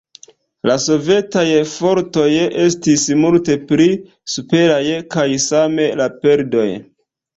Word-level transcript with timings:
La 0.69 0.75
sovetaj 0.83 1.43
fortoj 1.73 2.25
estis 2.63 3.03
multe 3.25 3.59
pli 3.73 3.87
superaj, 4.37 4.83
kaj 5.17 5.27
same 5.45 5.87
la 6.01 6.09
perdoj. 6.25 6.67